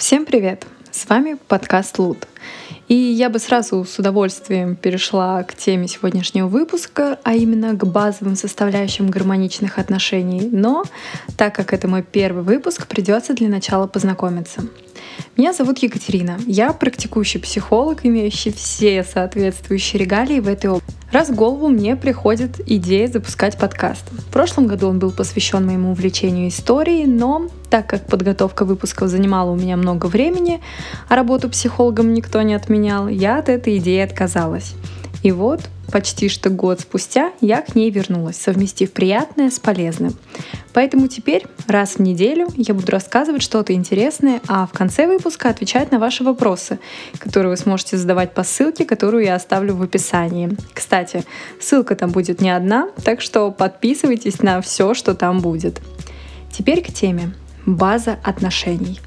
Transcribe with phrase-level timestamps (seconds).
[0.00, 0.64] Всем привет!
[0.90, 2.26] С вами подкаст Лут.
[2.90, 8.34] И я бы сразу с удовольствием перешла к теме сегодняшнего выпуска, а именно к базовым
[8.34, 10.48] составляющим гармоничных отношений.
[10.50, 10.82] Но
[11.36, 14.62] так как это мой первый выпуск, придется для начала познакомиться.
[15.36, 16.40] Меня зовут Екатерина.
[16.46, 21.00] Я практикующий психолог, имеющий все соответствующие регалии в этой области.
[21.12, 24.04] Раз в голову мне приходит идея запускать подкаст.
[24.12, 29.50] В прошлом году он был посвящен моему увлечению историей, но так как подготовка выпусков занимала
[29.50, 30.60] у меня много времени,
[31.08, 34.74] а работу психологом никто не отменял, я от этой идеи отказалась.
[35.22, 40.14] И вот почти что год спустя я к ней вернулась, совместив приятное с полезным.
[40.72, 45.90] Поэтому теперь раз в неделю я буду рассказывать что-то интересное, а в конце выпуска отвечать
[45.90, 46.78] на ваши вопросы,
[47.18, 50.56] которые вы сможете задавать по ссылке, которую я оставлю в описании.
[50.72, 51.24] Кстати,
[51.60, 55.80] ссылка там будет не одна, так что подписывайтесь на все, что там будет.
[56.52, 57.34] Теперь к теме.
[57.66, 59.00] База отношений.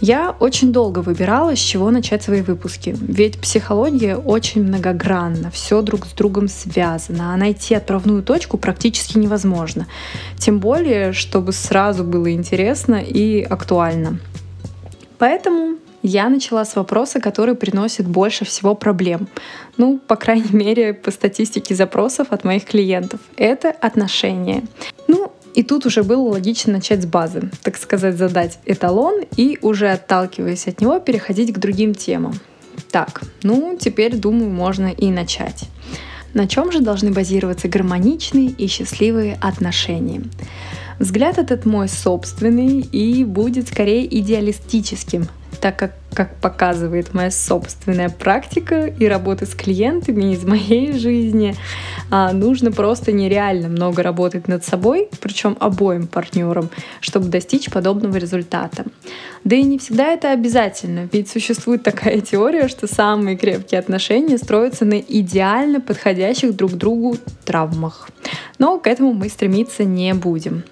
[0.00, 6.06] Я очень долго выбирала, с чего начать свои выпуски, ведь психология очень многогранна, все друг
[6.06, 9.86] с другом связано, а найти отправную точку практически невозможно.
[10.38, 14.18] Тем более, чтобы сразу было интересно и актуально.
[15.18, 19.26] Поэтому я начала с вопроса, который приносит больше всего проблем.
[19.76, 23.18] Ну, по крайней мере, по статистике запросов от моих клиентов.
[23.36, 24.62] Это отношения.
[25.08, 25.25] Ну,
[25.56, 30.68] и тут уже было логично начать с базы, так сказать, задать эталон и уже отталкиваясь
[30.68, 32.38] от него переходить к другим темам.
[32.90, 35.64] Так, ну теперь, думаю, можно и начать.
[36.34, 40.24] На чем же должны базироваться гармоничные и счастливые отношения?
[40.98, 45.26] Взгляд этот мой собственный и будет скорее идеалистическим,
[45.60, 51.54] так как, как показывает моя собственная практика и работа с клиентами из моей жизни,
[52.10, 58.84] а, нужно просто нереально много работать над собой, причем обоим партнерам, чтобы достичь подобного результата.
[59.44, 64.84] Да и не всегда это обязательно, ведь существует такая теория, что самые крепкие отношения строятся
[64.84, 68.08] на идеально подходящих друг другу травмах.
[68.58, 70.64] Но к этому мы стремиться не будем.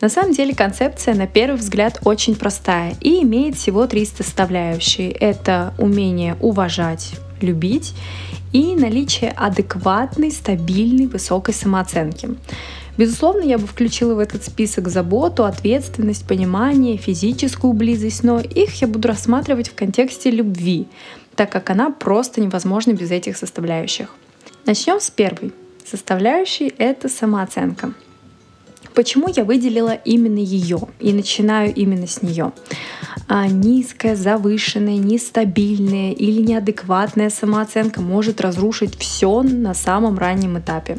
[0.00, 5.10] На самом деле концепция на первый взгляд очень простая и имеет всего три составляющие.
[5.10, 7.94] Это умение уважать, любить
[8.52, 12.30] и наличие адекватной, стабильной, высокой самооценки.
[12.98, 18.88] Безусловно, я бы включила в этот список заботу, ответственность, понимание, физическую близость, но их я
[18.88, 20.86] буду рассматривать в контексте любви,
[21.34, 24.08] так как она просто невозможна без этих составляющих.
[24.64, 25.52] Начнем с первой.
[25.84, 27.92] Составляющей— это самооценка.
[28.96, 32.52] Почему я выделила именно ее и начинаю именно с нее?
[33.28, 40.96] А низкая, завышенная, нестабильная или неадекватная самооценка может разрушить все на самом раннем этапе.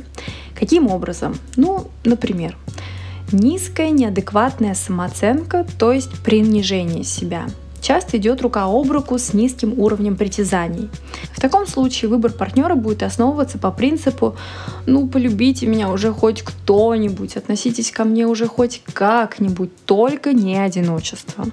[0.54, 1.38] Каким образом?
[1.56, 2.56] Ну, например,
[3.32, 7.48] низкая, неадекватная самооценка, то есть принижение себя–
[7.82, 10.90] часто идет рука об руку с низким уровнем притязаний.
[11.32, 14.36] В таком случае выбор партнера будет основываться по принципу
[14.86, 21.46] «ну, полюбите меня уже хоть кто-нибудь, относитесь ко мне уже хоть как-нибудь, только не одиночество».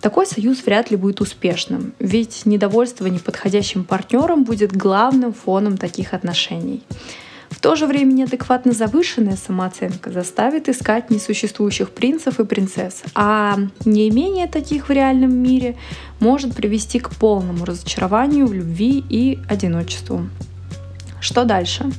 [0.00, 6.82] Такой союз вряд ли будет успешным, ведь недовольство неподходящим партнером будет главным фоном таких отношений.
[7.50, 14.46] В то же время неадекватно завышенная самооценка заставит искать несуществующих принцев и принцесс, а неимение
[14.46, 15.76] таких в реальном мире
[16.20, 20.26] может привести к полному разочарованию в любви и одиночеству.
[21.20, 21.90] Что дальше?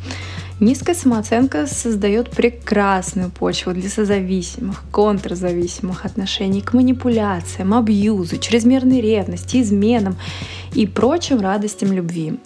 [0.62, 10.18] Низкая самооценка создает прекрасную почву для созависимых, контрзависимых отношений, к манипуляциям, абьюзу, чрезмерной ревности, изменам
[10.76, 12.40] и прочим радостям любви.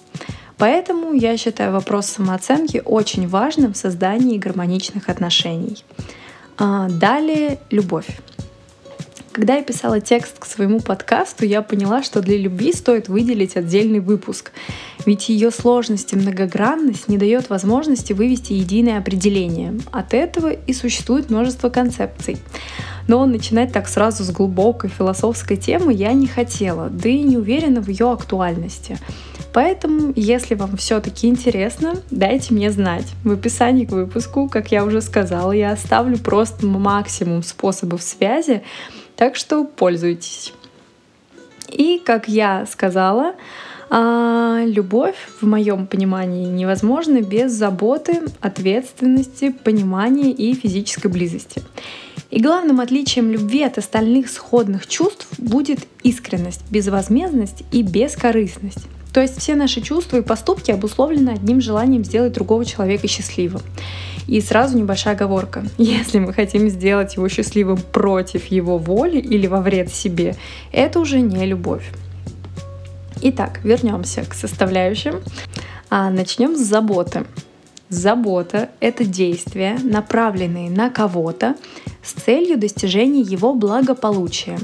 [0.57, 5.83] Поэтому я считаю вопрос самооценки очень важным в создании гармоничных отношений.
[6.57, 8.07] А, далее любовь.
[9.35, 13.99] Когда я писала текст к своему подкасту, я поняла, что для любви стоит выделить отдельный
[13.99, 14.53] выпуск,
[15.05, 19.77] ведь ее сложность и многогранность не дает возможности вывести единое определение.
[19.91, 22.37] От этого и существует множество концепций.
[23.09, 27.81] Но начинать так сразу с глубокой философской темы я не хотела, да и не уверена
[27.81, 28.97] в ее актуальности.
[29.55, 33.05] Поэтому, если вам все-таки интересно, дайте мне знать.
[33.23, 38.63] В описании к выпуску, как я уже сказала, я оставлю просто максимум способов связи,
[39.15, 40.53] так что пользуйтесь.
[41.69, 43.35] И, как я сказала,
[43.89, 51.61] а, любовь, в моем понимании, невозможна без заботы, ответственности, понимания и физической близости.
[52.29, 58.87] И главным отличием любви от остальных сходных чувств будет искренность, безвозмездность и бескорыстность.
[59.15, 63.61] То есть все наши чувства и поступки обусловлены одним желанием сделать другого человека счастливым.
[64.27, 65.63] И сразу небольшая оговорка.
[65.77, 70.35] Если мы хотим сделать его счастливым против его воли или во вред себе,
[70.73, 71.89] это уже не любовь.
[73.21, 75.21] Итак, вернемся к составляющим.
[75.89, 77.23] А начнем с заботы.
[77.87, 81.55] Забота— это действия, направленные на кого-то
[82.03, 84.59] с целью достижения его благополучия.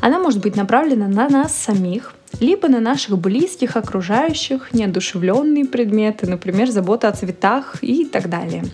[0.00, 6.70] Она может быть направлена на нас самих, либо на наших близких, окружающих, неодушевленные предметы, например,
[6.70, 8.64] забота о цветах и так далее.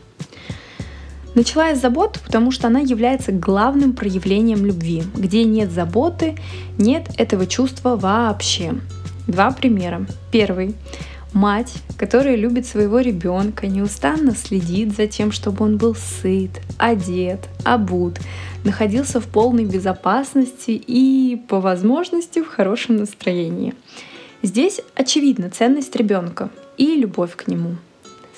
[1.35, 5.05] Начала я с заботы, потому что она является главным проявлением любви.
[5.15, 6.37] Где нет заботы,
[6.79, 8.75] нет этого чувства вообще.
[9.27, 10.07] Два примера.
[10.33, 10.75] Первый.
[11.33, 18.19] Мать, которая любит своего ребенка, неустанно следит за тем, чтобы он был сыт, одет, обут,
[18.65, 23.75] находился в полной безопасности и, по возможности, в хорошем настроении.
[24.43, 26.49] Здесь очевидна ценность ребенка
[26.79, 27.77] и любовь к нему.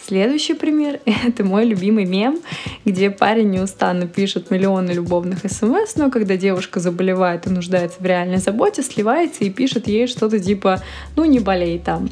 [0.04, 2.40] Следующий пример— это мой любимый мем,
[2.84, 8.38] где парень неустанно пишет миллионы любовных смс, но когда девушка заболевает и нуждается в реальной
[8.38, 10.82] заботе, сливается и пишет ей что-то типа
[11.16, 12.08] «ну не болей там».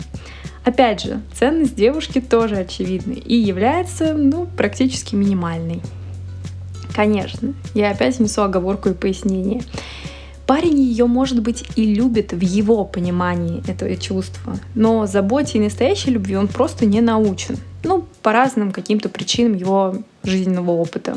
[0.69, 5.81] Опять же, ценность девушки тоже очевидна и является ну, практически минимальной.
[6.95, 9.63] Конечно, я опять внесу оговорку и пояснение.
[10.47, 16.11] Парень ее, может быть, и любит в его понимании этого чувства, но заботе и настоящей
[16.11, 17.57] любви он просто не научен.
[17.83, 21.17] Ну, по разным каким-то причинам его жизненного опыта.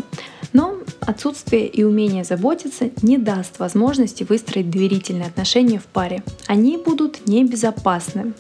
[0.54, 6.24] Но отсутствие и умение заботиться не даст возможности выстроить доверительные отношения в паре.
[6.48, 8.32] Они будут небезопасны.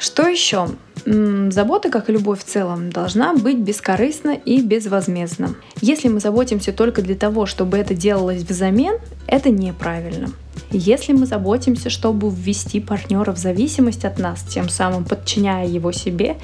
[0.00, 0.70] Что еще?
[1.04, 5.54] Забота, как и любовь в целом, должна быть бескорыстна и безвозмездна.
[5.82, 8.94] Если мы заботимся только для того, чтобы это делалось взамен,
[9.26, 10.30] это неправильно.
[10.70, 16.38] Если мы заботимся, чтобы ввести партнера в зависимость от нас, тем самым подчиняя его себе,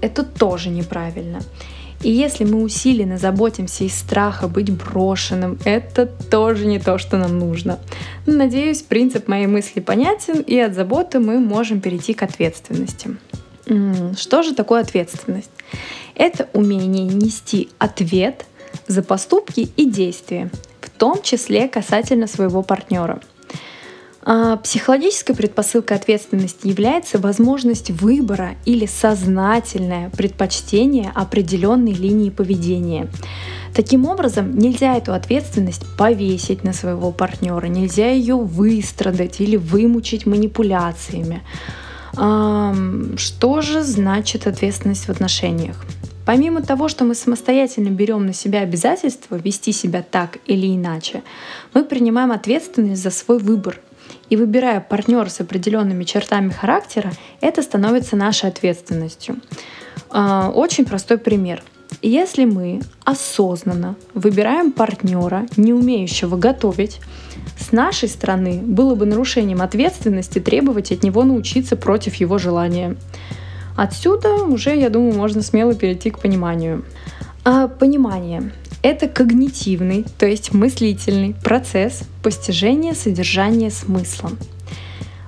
[0.00, 1.40] это тоже неправильно.
[2.02, 7.38] И если мы усиленно заботимся из страха быть брошенным, это тоже не то, что нам
[7.38, 7.78] нужно.
[8.26, 13.16] Надеюсь, принцип моей мысли понятен, и от заботы мы можем перейти к ответственности.
[14.18, 15.50] Что же такое ответственность?
[16.14, 18.44] Это умение нести ответ
[18.86, 20.50] за поступки и действия,
[20.80, 23.20] в том числе касательно своего партнера–
[24.24, 33.08] психологической предпосылкой ответственности является возможность выбора или сознательное предпочтение определенной линии поведения.
[33.74, 41.42] Таким образом, нельзя эту ответственность повесить на своего партнера, нельзя ее выстрадать или вымучить манипуляциями.
[42.14, 45.84] Что же значит ответственность в отношениях?
[46.24, 51.22] Помимо того, что мы самостоятельно берем на себя обязательство вести себя так или иначе,
[51.74, 53.80] мы принимаем ответственность за свой выбор–
[54.28, 59.36] и выбирая партнера с определенными чертами характера, это становится нашей ответственностью.
[60.10, 61.62] А, очень простой пример.
[62.02, 67.00] Если мы осознанно выбираем партнера, не умеющего готовить,
[67.58, 72.96] с нашей стороны было бы нарушением ответственности требовать от него научиться против его желания.
[73.76, 76.84] Отсюда уже, я думаю, можно смело перейти к пониманию.
[77.44, 78.52] А понимание
[78.84, 84.30] это когнитивный, то есть мыслительный процесс постижения содержания смысла.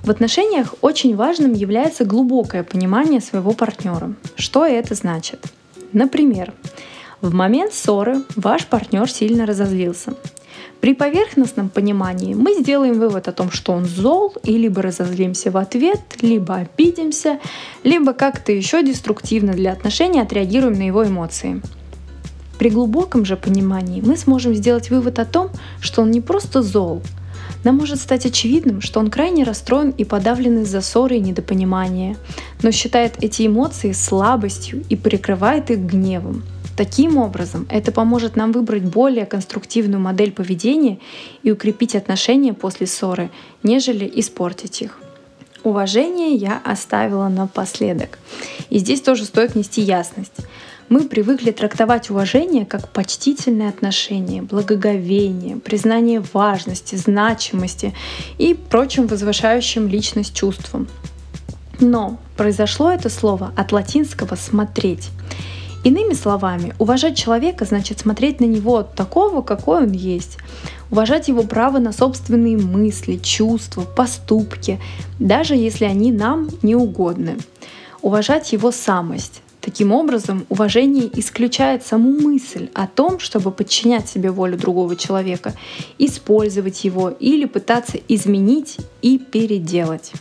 [0.03, 4.13] В отношениях очень важным является глубокое понимание своего партнера.
[4.35, 5.43] Что это значит?
[5.91, 6.53] Например,
[7.19, 10.13] в момент ссоры ваш партнер сильно разозлился.
[10.79, 15.57] При поверхностном понимании мы сделаем вывод о том, что он зол, и либо разозлимся в
[15.57, 17.39] ответ, либо обидимся,
[17.83, 21.59] либо как-то еще деструктивно для отношений отреагируем на его эмоции.
[22.57, 25.49] При глубоком же понимании мы сможем сделать вывод о том,
[25.79, 27.01] что он не просто зол.
[27.63, 32.17] Нам может стать очевидным, что он крайне расстроен и подавлен из-за ссоры и недопонимания,
[32.61, 36.43] но считает эти эмоции слабостью и прикрывает их гневом.
[36.77, 40.99] Таким образом, это поможет нам выбрать более конструктивную модель поведения
[41.41, 43.31] и укрепить отношения после ссоры,
[43.63, 44.99] нежели испортить их.
[45.63, 48.19] Уважение я оставила напоследок.
[48.69, 50.33] И здесь тоже стоит нести ясность.
[50.89, 57.93] Мы привыкли трактовать уважение как почтительное отношение, благоговение, признание важности, значимости
[58.37, 60.87] и прочим возвышающим личность чувствам.
[61.81, 65.09] Но произошло это слово от латинского «смотреть».
[65.83, 70.37] Иными словами, уважать человека значит смотреть на него такого, какой он есть,
[70.89, 74.79] уважать его право на собственные мысли, чувства, поступки,
[75.19, 77.37] даже если они нам не угодны,
[78.01, 84.57] уважать его самость, Таким образом, уважение исключает саму мысль о том, чтобы подчинять себе волю
[84.57, 85.55] другого человека,
[85.97, 90.13] использовать его или пытаться изменить и переделать.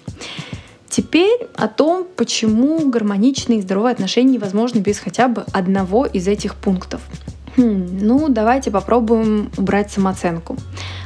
[0.88, 6.56] Теперь о том, почему гармоничные и здоровые отношения невозможны без хотя бы одного из этих
[6.56, 7.00] пунктов.
[7.56, 10.56] Хм, ну, давайте попробуем убрать самооценку.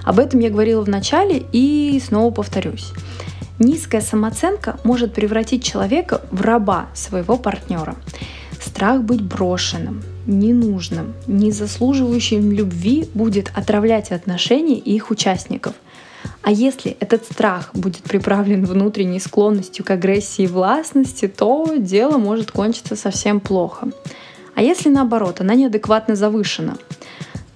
[0.03, 2.95] Об этом я говорила в начале и снова повторюсь.
[3.61, 7.95] Низкая самооценка может превратить человека в раба своего партнера.
[8.59, 15.75] Страх быть брошенным, ненужным, не заслуживающим любви будет отравлять отношения и их участников.
[16.41, 22.51] А если этот страх будет приправлен внутренней склонностью к агрессии и властности, то дело может
[22.51, 23.91] кончиться совсем плохо.
[24.55, 26.79] А если наоборот, она неадекватно завышена?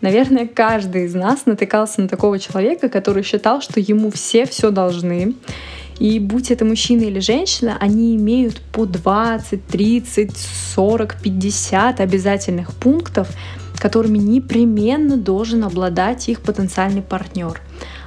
[0.03, 5.35] Наверное, каждый из нас натыкался на такого человека, который считал, что ему все все должны,
[5.99, 10.37] и будь это мужчина или женщина, они имеют по 20, 30,
[10.75, 13.29] 40, 50 обязательных пунктов,
[13.79, 17.61] которыми непременно должен обладать их потенциальный партнер.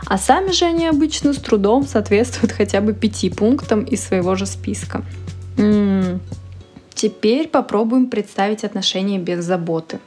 [0.05, 4.45] А сами же они обычно с трудом соответствуют хотя бы пяти пунктам из своего же
[4.45, 5.03] списка.
[5.57, 6.19] М-м.
[6.93, 9.99] Теперь попробуем представить отношения без заботы.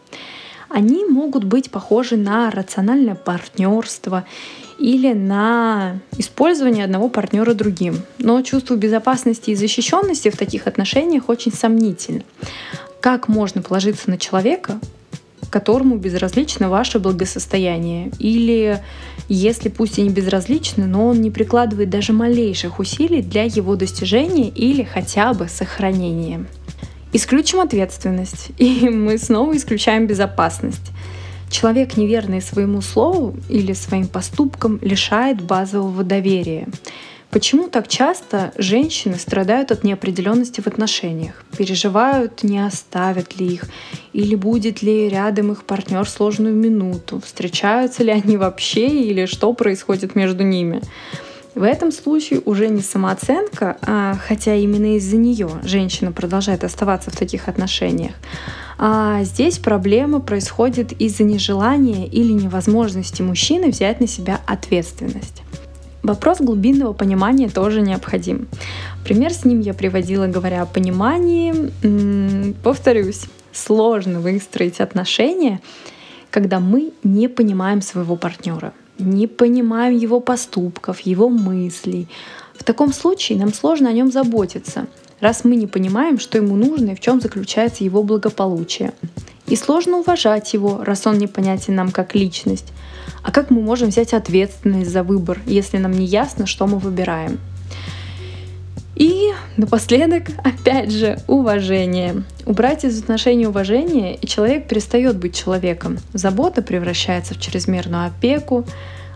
[0.68, 4.24] Они могут быть похожи на рациональное партнерство
[4.80, 8.00] или на использование одного партнера другим.
[8.18, 12.22] Но чувство безопасности и защищенности в таких отношениях очень сомнительно.
[13.00, 14.80] Как можно положиться на человека,
[15.50, 18.10] которому безразлично ваше благосостояние?
[18.18, 18.82] Или
[19.28, 24.48] если пусть и не безразлично, но он не прикладывает даже малейших усилий для его достижения
[24.48, 26.46] или хотя бы сохранения.
[27.12, 30.90] Исключим ответственность, и мы снова исключаем безопасность.
[31.50, 36.68] Человек, неверный своему слову или своим поступкам, лишает базового доверия.
[37.30, 41.44] Почему так часто женщины страдают от неопределенности в отношениях?
[41.56, 43.64] Переживают, не оставят ли их,
[44.12, 50.16] или будет ли рядом их партнер сложную минуту, встречаются ли они вообще, или что происходит
[50.16, 50.80] между ними.
[51.54, 57.16] В этом случае уже не самооценка, а, хотя именно из-за нее женщина продолжает оставаться в
[57.16, 58.12] таких отношениях,
[58.78, 65.42] а здесь проблема происходит из-за нежелания или невозможности мужчины взять на себя ответственность.
[66.02, 68.48] Вопрос глубинного понимания тоже необходим.
[69.04, 72.54] Пример с ним я приводила, говоря о понимании.
[72.62, 75.60] Повторюсь, сложно выстроить отношения,
[76.30, 82.08] когда мы не понимаем своего партнера, не понимаем его поступков, его мыслей.
[82.54, 84.86] В таком случае нам сложно о нем заботиться–
[85.20, 88.92] раз мы не понимаем, что ему нужно и в чем заключается его благополучие.
[89.46, 92.72] И сложно уважать его, раз он непонятен нам как личность.
[93.22, 97.38] А как мы можем взять ответственность за выбор, если нам не ясно, что мы выбираем?
[99.00, 102.22] И напоследок, опять же, уважение.
[102.44, 105.96] Убрать из отношений уважение, и человек перестает быть человеком.
[106.12, 108.66] Забота превращается в чрезмерную опеку,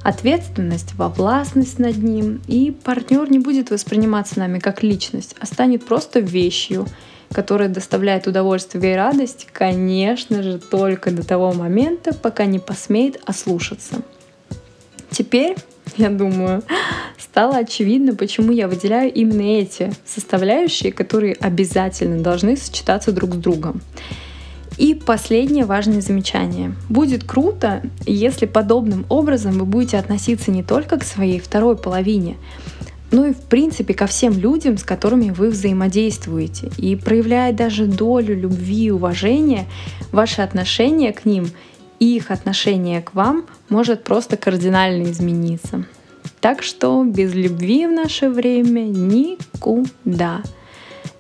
[0.03, 5.85] ответственность во властность над ним, и партнер не будет восприниматься нами как личность, а станет
[5.85, 6.87] просто вещью,
[7.31, 13.97] которая доставляет удовольствие и радость, конечно же, только до того момента, пока не посмеет ослушаться.
[15.11, 15.57] Теперь,
[15.97, 16.63] я думаю,
[17.19, 23.81] стало очевидно, почему я выделяю именно эти составляющие, которые обязательно должны сочетаться друг с другом.
[24.77, 26.75] И последнее важное замечание.
[26.89, 32.37] Будет круто, если подобным образом вы будете относиться не только к своей второй половине,
[33.13, 36.73] но и в принципе ко всем людям, с которыми вы взаимодействуете.
[36.77, 39.67] И проявляя даже долю любви и уважения,
[40.11, 41.51] ваше отношение к ним
[41.99, 45.85] их отношение к вам может просто кардинально измениться.
[46.41, 50.43] Так что без любви в наше время никуда.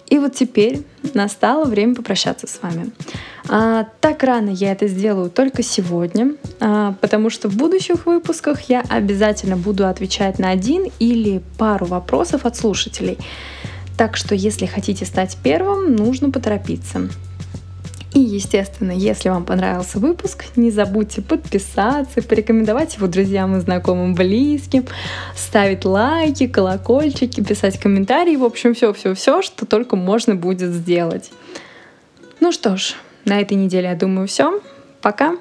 [0.08, 0.82] И вот теперь
[1.14, 2.92] настало время попрощаться с вами.
[3.48, 8.82] А, так рано я это сделаю только сегодня, а, потому что в будущих выпусках я
[8.88, 13.18] обязательно буду отвечать на один или пару вопросов от слушателей.
[13.96, 17.08] Так что если хотите стать первым, нужно поторопиться.
[18.14, 24.86] И, естественно, если вам понравился выпуск, не забудьте подписаться, порекомендовать его друзьям и знакомым, близким,
[25.34, 31.32] ставить лайки, колокольчики, писать комментарии, в общем, все-все-все, что только можно будет сделать.
[32.38, 32.94] Ну что ж,
[33.24, 34.60] на этой неделе, я думаю, все.
[35.02, 35.36] Пока!